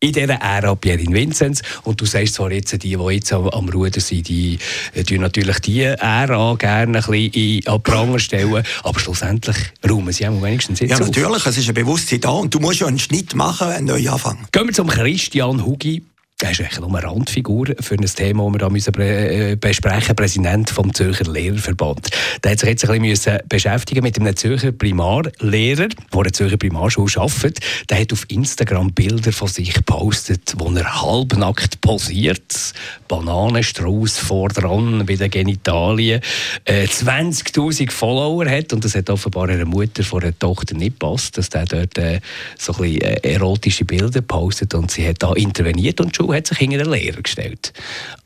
in 0.00 0.12
dieser 0.12 0.34
Ära 0.40 0.74
Pierin 0.74 1.12
Vinzenz. 1.12 1.62
Und 1.82 2.00
du 2.00 2.06
sagst 2.06 2.34
zwar 2.34 2.50
jetzt, 2.50 2.72
die, 2.72 2.96
die 2.96 3.12
jetzt 3.12 3.32
am, 3.32 3.48
am 3.48 3.68
Ruder 3.68 4.00
sind, 4.00 4.28
die 4.28 4.58
äh, 4.94 5.04
tun 5.04 5.20
natürlich 5.20 5.58
die 5.60 5.82
Ära 5.82 6.54
gerne 6.58 6.98
ein 6.98 7.04
bisschen 7.04 7.32
in, 7.32 7.66
an 7.68 7.82
Pranger 7.82 8.18
stellen, 8.18 8.64
aber 8.82 8.98
schlussendlich 8.98 9.56
räumen 9.88 10.12
sie 10.12 10.26
auch 10.26 10.42
wenigstens 10.42 10.80
jetzt 10.80 10.90
Ja, 10.90 10.98
natürlich, 10.98 11.42
auf. 11.42 11.46
es 11.46 11.58
ist 11.58 11.68
ein 11.68 11.74
Bewusstsein 11.74 12.20
da 12.22 12.30
und 12.30 12.54
du 12.54 12.60
musst 12.60 12.80
ja 12.80 12.86
einen 12.86 12.98
Schnitt 12.98 13.34
machen, 13.34 13.68
einen 13.68 13.86
neuen 13.88 14.08
Anfang. 14.08 14.38
Gehen 14.52 14.66
wir 14.66 14.72
zum 14.72 14.88
Christian 14.88 15.64
Hugi 15.64 16.02
Er 16.42 16.52
ist 16.52 16.60
eigentlich 16.60 16.80
nur 16.80 16.88
eine 16.88 17.06
Randfigur 17.06 17.66
für 17.80 17.94
ein 17.96 18.06
Thema, 18.06 18.44
das 18.44 18.52
wir 18.52 18.58
da 18.58 18.70
müssen 18.70 18.94
äh, 18.98 19.56
besprechen 19.60 20.16
Präsident 20.16 20.70
vom 20.70 20.94
Zürcher 20.94 21.30
Lehrerverband. 21.30 22.08
Der 22.42 22.52
hat 22.52 22.60
sich 22.60 22.68
jetzt 22.68 22.88
ein 22.88 23.02
bisschen 23.02 23.40
beschäftigen 23.46 24.02
mit 24.02 24.18
einem 24.18 24.34
Zürcher 24.34 24.72
Primarlehrer, 24.72 25.88
der 25.88 26.20
eine 26.20 26.32
Zürcher 26.32 26.56
Primarschule 26.56 27.12
arbeitet. 27.16 27.58
Der 27.90 28.00
hat 28.00 28.12
auf 28.14 28.24
Instagram 28.28 28.92
Bilder 28.92 29.32
von 29.32 29.48
sich 29.48 29.74
gepostet, 29.74 30.54
wo 30.56 30.70
er 30.72 31.02
halbnackt 31.02 31.82
posiert, 31.82 32.72
Bananenstrauß 33.06 34.18
vordran 34.18 35.04
bei 35.04 35.16
den 35.16 35.30
Genitalien, 35.30 36.22
äh, 36.64 36.86
20'000 36.86 37.90
Follower 37.90 38.48
hat 38.48 38.72
und 38.72 38.84
das 38.84 38.94
hat 38.94 39.10
offenbar 39.10 39.50
einer 39.50 39.66
Mutter 39.66 40.02
von 40.04 40.22
einer 40.22 40.38
Tochter 40.38 40.74
nicht 40.74 40.98
passt, 40.98 41.36
dass 41.36 41.50
der 41.50 41.66
dort 41.66 41.98
äh, 41.98 42.20
so 42.58 42.72
ein 42.72 42.78
bisschen 42.78 43.02
äh, 43.02 43.34
erotische 43.34 43.84
Bilder 43.84 44.22
postet 44.22 44.72
und 44.74 44.90
sie 44.90 45.06
hat 45.06 45.16
da 45.22 45.34
interveniert 45.34 46.00
und 46.00 46.16
schon 46.16 46.29
Schule 46.30 46.36
hat 46.36 46.46
sich 46.46 46.58
hinter 46.58 46.78
den 46.78 46.90
Lehrer 46.90 47.22
gestellt. 47.22 47.72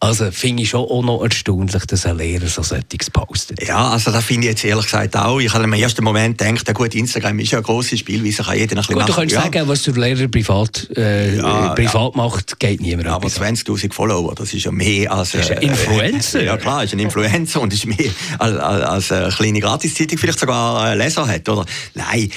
Also 0.01 0.31
finde 0.31 0.63
ich 0.63 0.71
schon 0.71 0.81
auch 0.81 1.03
noch 1.03 1.23
erstaunlich, 1.23 1.85
dass 1.87 2.07
ein 2.07 2.19
Lehrer 2.19 2.47
so 2.47 2.63
etwas 2.75 3.11
postet. 3.11 3.67
Ja, 3.67 3.89
also 3.91 4.11
das 4.11 4.25
finde 4.25 4.47
ich 4.47 4.53
jetzt 4.53 4.65
ehrlich 4.65 4.85
gesagt 4.85 5.17
auch. 5.17 5.41
Ich 5.41 5.53
habe 5.53 5.65
im 5.65 5.73
ersten 5.73 6.05
Moment 6.05 6.39
gedacht, 6.39 6.75
gut, 6.75 6.95
Instagram 6.95 7.39
ist 7.39 7.53
ja 7.53 7.59
ein 7.59 7.65
grosses 7.65 7.99
Spielweise, 7.99 8.43
kann 8.43 8.57
jeder 8.57 8.73
ein 8.73 8.77
bisschen 8.79 8.95
gut, 8.95 9.03
machen. 9.03 9.13
Du 9.13 9.15
kannst 9.15 9.35
ja. 9.35 9.43
sagen, 9.43 9.69
was 9.69 9.83
der 9.83 9.95
Lehrer 9.95 10.29
privat, 10.29 10.89
äh, 10.97 11.37
ja, 11.37 11.75
privat 11.75 12.15
ja. 12.15 12.23
macht, 12.23 12.59
geht 12.61 12.81
niemand 12.81 13.09
Aber 13.09 13.29
20'000 13.29 13.93
Follower, 13.93 14.35
das 14.35 14.53
ist 14.53 14.65
ja 14.65 14.73
mehr 14.73 15.11
als... 15.13 15.35
Äh, 15.35 15.41
ist 15.41 15.51
ein 15.51 15.63
Influencer. 15.63 16.43
ja 16.45 16.57
klar, 16.57 16.85
ist 16.85 16.93
ein 16.93 16.99
Influencer 16.99 17.61
und 17.61 17.73
ist 17.73 17.87
mehr 17.87 18.11
als, 18.39 18.59
als 18.59 19.13
eine 19.13 19.29
kleine 19.31 19.61
Gratiszeitung 19.61 20.19
vielleicht 20.19 20.39
sogar 20.39 20.83
einen 20.83 21.01
Leser 21.01 21.27
hat, 21.27 21.49
oder? 21.49 21.65
Nein, 21.95 22.25
äh, 22.25 22.31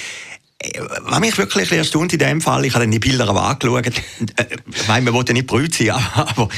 was 1.02 1.20
mich 1.20 1.38
wirklich 1.38 1.72
erstaunt 1.72 2.14
in 2.14 2.20
dem 2.20 2.42
Fall, 2.42 2.66
ich 2.66 2.74
habe 2.74 2.84
dann 2.84 2.92
die 2.92 3.00
Bilder 3.00 3.30
angeschaut, 3.30 3.88
äh, 3.88 3.92
ich 4.74 4.88
meine, 4.88 5.06
man 5.06 5.14
wollte 5.14 5.32
ja 5.32 5.34
nicht 5.34 5.48
brüht 5.48 5.74
sein, 5.74 5.92
aber 6.14 6.50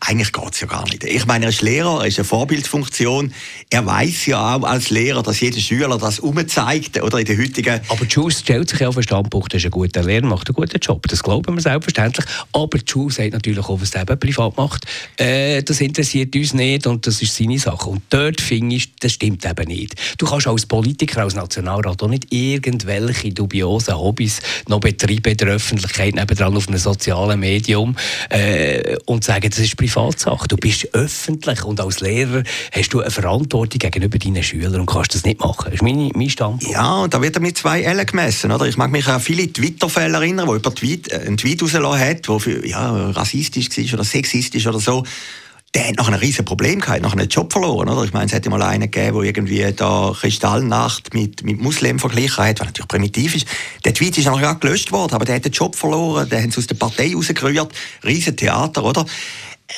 eigentlich 0.00 0.32
geht 0.32 0.52
es 0.52 0.60
ja 0.60 0.66
gar 0.66 0.84
nicht. 0.84 1.04
Ich 1.04 1.26
meine, 1.26 1.46
er 1.46 1.48
ist 1.48 1.62
Lehrer, 1.62 2.02
er 2.02 2.06
ist 2.06 2.18
eine 2.18 2.24
Vorbildfunktion. 2.24 3.32
Er 3.70 3.86
weiß 3.86 4.26
ja 4.26 4.56
auch 4.56 4.62
als 4.62 4.90
Lehrer, 4.90 5.22
dass 5.22 5.40
jeder 5.40 5.58
Schüler 5.58 5.96
das 5.96 6.18
umzeigt, 6.18 7.00
oder 7.02 7.18
in 7.18 7.24
der 7.24 7.38
heutigen... 7.38 7.80
Aber 7.88 8.04
Schule 8.08 8.34
stellt 8.34 8.68
sich 8.68 8.80
ja 8.80 8.88
auf 8.88 8.94
den 8.94 9.04
Standpunkt, 9.04 9.52
er 9.54 9.58
ist 9.58 9.64
ein 9.64 9.70
guter 9.70 10.02
Lehrer, 10.02 10.26
macht 10.26 10.48
einen 10.48 10.54
guten 10.54 10.78
Job. 10.78 11.06
Das 11.08 11.22
glauben 11.22 11.54
wir 11.54 11.62
selbstverständlich. 11.62 12.26
Aber 12.52 12.78
die 12.78 12.90
Schule 12.90 13.12
sagt 13.12 13.32
natürlich 13.32 13.66
auch, 13.66 13.80
was 13.80 13.94
er 13.94 14.02
eben 14.02 14.18
privat 14.18 14.56
macht. 14.56 14.84
Äh, 15.16 15.62
das 15.62 15.80
interessiert 15.80 16.34
uns 16.36 16.52
nicht 16.52 16.86
und 16.86 17.06
das 17.06 17.22
ist 17.22 17.34
seine 17.34 17.58
Sache. 17.58 17.88
Und 17.88 18.02
dort 18.10 18.40
finde 18.40 18.76
ich, 18.76 18.94
das 18.96 19.12
stimmt 19.12 19.46
eben 19.46 19.68
nicht. 19.68 19.94
Du 20.18 20.26
kannst 20.26 20.46
als 20.46 20.66
Politiker, 20.66 21.22
als 21.22 21.34
Nationalrat 21.34 22.02
auch 22.02 22.08
nicht 22.08 22.26
irgendwelche 22.30 23.32
dubiosen 23.32 23.96
Hobbys 23.96 24.40
noch 24.68 24.80
betreiben 24.80 25.30
in 25.30 25.36
der 25.36 25.48
Öffentlichkeit, 25.48 26.14
nebenan 26.14 26.56
auf 26.56 26.68
einem 26.68 26.78
sozialen 26.78 27.40
Medium 27.40 27.96
äh, 28.28 28.96
und 29.06 29.24
sagen, 29.24 29.48
das 29.48 29.58
ist 29.58 29.69
ist 29.70 29.76
Privatsache. 29.76 30.48
Du 30.48 30.56
bist 30.56 30.94
öffentlich 30.94 31.64
und 31.64 31.80
als 31.80 32.00
Lehrer 32.00 32.42
hast 32.72 32.92
du 32.92 33.00
eine 33.00 33.10
Verantwortung 33.10 33.78
gegenüber 33.78 34.18
deinen 34.18 34.42
Schülern 34.42 34.80
und 34.80 34.86
kannst 34.86 35.14
das 35.14 35.24
nicht 35.24 35.40
machen. 35.40 35.66
Das 35.66 35.74
ist 35.74 35.82
mein, 35.82 36.10
mein 36.14 36.30
Standpunkt. 36.30 36.74
Ja, 36.74 37.02
und 37.02 37.14
da 37.14 37.22
wird 37.22 37.36
er 37.36 37.42
mit 37.42 37.56
zwei 37.56 37.82
Ellen 37.82 38.06
gemessen. 38.06 38.52
Oder? 38.52 38.66
Ich 38.66 38.76
mag 38.76 38.90
mich 38.90 39.06
an 39.08 39.20
viele 39.20 39.52
Twitter-Fälle 39.52 40.16
erinnern, 40.16 40.48
wo 40.48 40.54
jemand 40.54 40.76
Tweet, 40.76 41.12
äh, 41.12 41.20
einen 41.26 41.36
Tweet 41.36 41.62
rausgelassen 41.62 42.00
hat, 42.00 42.28
der 42.28 42.66
ja, 42.66 43.10
rassistisch 43.10 43.68
war 43.70 43.94
oder 43.94 44.04
sexistisch 44.04 44.66
oder 44.66 44.80
so 44.80 45.04
der 45.74 45.86
hat 45.86 45.98
noch 45.98 46.08
ein 46.08 46.14
riesen 46.14 46.44
Problem 46.44 46.80
gehabt, 46.80 47.02
noch 47.02 47.12
einen 47.12 47.28
Job 47.28 47.52
verloren, 47.52 47.88
oder? 47.88 48.02
Ich 48.02 48.12
meine, 48.12 48.26
es 48.26 48.32
hätte 48.32 48.50
mal 48.50 48.60
einen 48.62 48.90
gegeben, 48.90 49.14
der 49.14 49.22
irgendwie 49.22 49.72
da 49.72 50.12
Kristallnacht 50.18 51.14
mit, 51.14 51.44
mit 51.44 51.60
Muslimen 51.60 52.00
verglichen 52.00 52.44
hat, 52.44 52.58
was 52.58 52.66
natürlich 52.66 52.88
primitiv 52.88 53.36
ist. 53.36 53.46
Der 53.84 53.94
Tweet 53.94 54.18
ist 54.18 54.24
nachher 54.24 54.56
gelöscht 54.56 54.90
worden, 54.90 55.14
aber 55.14 55.24
der 55.24 55.36
hat 55.36 55.44
den 55.44 55.52
Job 55.52 55.76
verloren, 55.76 56.28
der 56.28 56.42
haben 56.42 56.50
sie 56.50 56.58
aus 56.58 56.66
der 56.66 56.74
Partei 56.74 57.12
rausgerührt. 57.14 57.72
Riesen 58.04 58.36
Theater, 58.36 58.82
oder? 58.82 59.06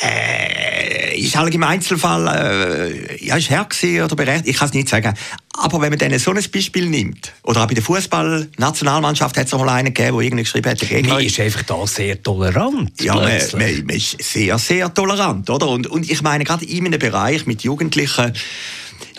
Äh, 0.00 1.18
ist 1.18 1.36
halt 1.36 1.54
im 1.54 1.62
Einzelfall 1.62 2.26
äh, 2.28 3.24
ja, 3.24 3.36
ist 3.36 3.50
her 3.50 3.66
oder 4.04 4.16
berechtigt, 4.16 4.48
ich 4.48 4.56
kann 4.56 4.68
es 4.68 4.74
nicht 4.74 4.88
sagen. 4.88 5.14
Aber 5.54 5.80
wenn 5.80 5.90
man 5.90 5.98
dann 5.98 6.18
so 6.18 6.30
ein 6.30 6.42
Beispiel 6.52 6.88
nimmt, 6.88 7.32
oder 7.42 7.62
auch 7.62 7.66
bei 7.66 7.74
der 7.74 7.82
Fußball-Nationalmannschaft 7.82 9.36
hat 9.36 9.46
es 9.46 9.52
mal 9.52 9.68
einen 9.68 9.92
gegeben, 9.92 10.16
der 10.16 10.26
irgendwie 10.26 10.44
geschrieben 10.44 10.70
hat, 10.70 10.80
der 10.80 10.88
Gegner... 10.88 11.14
Man 11.14 11.24
ist 11.24 11.38
einfach 11.38 11.62
da 11.62 11.86
sehr 11.86 12.22
tolerant. 12.22 13.02
Ja, 13.02 13.14
man, 13.14 13.38
man, 13.52 13.84
man, 13.86 13.96
ist 13.96 14.22
sehr, 14.22 14.58
sehr 14.58 14.92
tolerant, 14.92 15.50
oder? 15.50 15.68
Und, 15.68 15.86
und 15.86 16.10
ich 16.10 16.22
meine, 16.22 16.44
gerade 16.44 16.64
in 16.64 16.86
einem 16.86 16.98
Bereich 16.98 17.46
mit 17.46 17.62
Jugendlichen, 17.62 18.32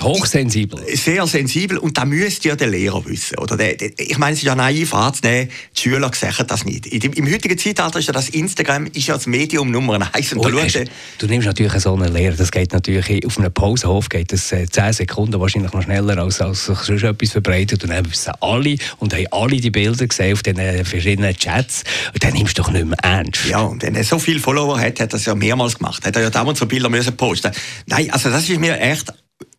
Hochsensibel. 0.01 0.79
Sehr 0.95 1.25
sensibel 1.27 1.77
und 1.77 1.97
da 1.97 2.05
müsste 2.05 2.49
ja 2.49 2.55
der 2.55 2.67
Lehrer 2.67 3.05
wissen. 3.05 3.37
Oder 3.39 3.57
der, 3.57 3.75
der, 3.75 3.91
ich 3.97 4.17
meine, 4.17 4.33
es 4.33 4.39
ist 4.39 4.45
ja 4.45 4.55
naiv 4.55 4.93
anzunehmen, 4.93 5.49
die 5.75 5.79
Schüler 5.79 6.11
sagen 6.13 6.45
das 6.47 6.65
nicht. 6.65 6.91
Dem, 7.03 7.13
Im 7.13 7.31
heutigen 7.31 7.57
Zeitalter 7.57 7.99
ist 7.99 8.07
ja 8.07 8.13
das 8.13 8.29
Instagram 8.29 8.87
ist 8.87 9.07
ja 9.07 9.15
das 9.15 9.27
Medium 9.27 9.71
Nummer 9.71 10.09
eins. 10.13 10.33
Und 10.33 10.39
oh, 10.39 10.59
hast, 10.59 10.79
du 11.17 11.27
nimmst 11.27 11.47
natürlich 11.47 11.73
so 11.73 11.93
einen 11.93 12.13
Lehrer, 12.13 12.35
das 12.35 12.51
geht 12.51 12.73
natürlich 12.73 13.25
auf 13.25 13.37
einem 13.37 13.53
Pausenhof 13.53 14.09
geht 14.09 14.31
das 14.31 14.51
äh, 14.51 14.67
10 14.67 14.93
Sekunden 14.93 15.39
wahrscheinlich 15.39 15.71
noch 15.73 15.83
schneller 15.83 16.17
als, 16.17 16.41
als 16.41 16.65
sich 16.65 16.77
sonst 16.79 17.03
etwas 17.03 17.31
verbreitet 17.31 17.83
und 17.83 17.89
dann 17.89 18.09
wissen 18.09 18.33
alle 18.41 18.75
und 18.99 19.13
haben 19.13 19.27
alle 19.31 19.57
die 19.57 19.71
Bilder 19.71 20.07
gesehen 20.07 20.33
auf 20.33 20.43
den 20.43 20.85
verschiedenen 20.85 21.35
Chats 21.35 21.83
und 22.13 22.23
dann 22.23 22.33
nimmst 22.33 22.57
du 22.57 22.61
doch 22.61 22.71
nicht 22.71 22.85
mehr 22.85 22.97
ernst. 22.99 23.45
Ja, 23.45 23.61
und 23.61 23.83
wenn 23.83 23.95
er 23.95 24.03
so 24.03 24.19
viele 24.19 24.39
Follower 24.39 24.79
hat, 24.79 24.99
hat 24.99 24.99
er 24.99 25.07
das 25.07 25.25
ja 25.25 25.35
mehrmals 25.35 25.77
gemacht. 25.77 26.05
Hat 26.05 26.15
er 26.15 26.23
ja 26.23 26.29
damals 26.29 26.59
so 26.59 26.65
Bilder 26.65 26.89
müssen 26.89 27.15
posten. 27.15 27.51
Nein, 27.87 28.09
also 28.11 28.29
das 28.29 28.49
ist 28.49 28.59
mir 28.59 28.79
echt 28.79 29.13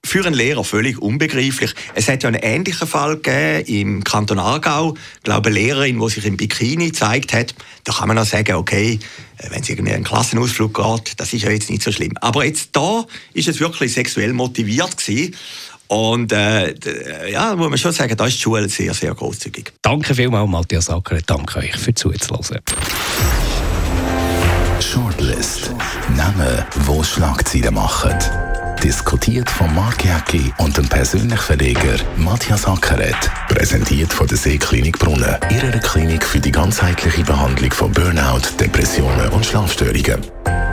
für 0.05 0.25
einen 0.25 0.35
Lehrer 0.35 0.65
völlig 0.65 1.01
unbegreiflich. 1.01 1.75
Es 1.95 2.09
hat 2.09 2.23
ja 2.23 2.29
einen 2.29 2.41
ähnlichen 2.43 2.87
Fall 2.87 3.17
gegeben 3.17 3.67
im 3.67 4.05
Kanton 4.05 4.39
Aargau. 4.39 4.95
Ich 5.17 5.23
glaube, 5.23 5.49
eine 5.49 5.59
Lehrerin, 5.59 5.99
die 5.99 6.09
sich 6.11 6.25
im 6.27 6.37
Bikini 6.37 6.87
gezeigt 6.87 7.33
hat. 7.33 7.55
Da 7.85 7.93
kann 7.93 8.09
man 8.09 8.19
auch 8.19 8.27
sagen, 8.27 8.55
okay, 8.55 8.99
äh, 9.39 9.51
wenn 9.51 9.63
es 9.63 9.69
irgendwie 9.69 9.93
einen 9.93 10.05
Klassenausflug 10.05 10.75
geht, 10.75 11.19
das 11.19 11.33
ist 11.33 11.43
ja 11.43 11.51
jetzt 11.51 11.71
nicht 11.71 11.83
so 11.83 11.91
schlimm. 11.91 12.13
Aber 12.21 12.45
jetzt 12.45 12.71
da 12.73 13.05
ist 13.33 13.49
es 13.49 13.61
wirklich 13.61 13.93
sexuell 13.93 14.33
motiviert 14.33 14.97
gewesen. 14.97 15.35
Und 15.87 16.33
äh, 16.33 16.75
ja, 17.31 17.55
muss 17.57 17.69
man 17.69 17.79
schon 17.79 17.93
sagen, 17.93 18.17
da 18.17 18.27
ist 18.27 18.37
die 18.37 18.43
Schule 18.43 18.69
sehr, 18.69 18.95
sehr 18.95 19.15
großzügig. 19.15 19.73
Danke 19.83 20.15
vielmals, 20.15 20.49
Matthias 20.49 20.91
Acker. 20.91 21.19
Danke 21.27 21.59
euch 21.61 21.77
für 21.77 21.95
zuzuhören. 21.95 22.61
Shortlist. 24.81 25.71
Namen, 26.17 26.65
wo 26.85 27.03
Schlagzeilen 27.03 27.75
machen 27.75 28.19
Diskutiert 28.85 29.49
von 29.49 29.75
Mark 29.75 30.05
Jäcki 30.05 30.53
und 30.59 30.77
dem 30.77 30.87
persönlichen 30.87 31.39
Verleger 31.39 31.97
Matthias 32.19 32.67
Ackeret. 32.67 33.17
Präsentiert 33.49 34.13
von 34.13 34.27
der 34.27 34.37
Seeklinik 34.37 34.99
Brunnen. 34.99 35.39
Ihrer 35.51 35.79
Klinik 35.79 36.23
für 36.23 36.39
die 36.39 36.53
ganzheitliche 36.53 37.25
Behandlung 37.25 37.73
von 37.73 37.91
Burnout, 37.91 38.43
Depressionen 38.61 39.31
und 39.31 39.47
Schlafstörungen. 39.47 40.21